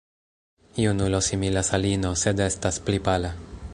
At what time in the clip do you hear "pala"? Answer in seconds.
3.11-3.35